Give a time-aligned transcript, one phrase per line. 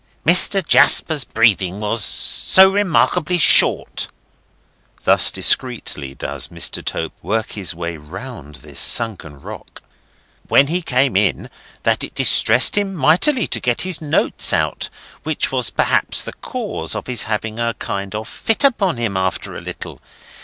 [0.25, 0.67] "Mr.
[0.67, 4.09] Jasper's breathing was so remarkably short"—thus
[5.29, 6.83] discreetly does Mr.
[6.83, 11.51] Tope work his way round the sunken rock—"when he came in,
[11.83, 14.89] that it distressed him mightily to get his notes out:
[15.21, 19.55] which was perhaps the cause of his having a kind of fit on him after
[19.55, 20.01] a little.